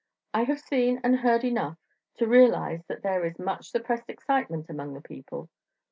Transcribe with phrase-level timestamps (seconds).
[0.33, 1.77] I have seen and heard enough
[2.15, 5.47] to realize that there is much suppressed excitement among the people.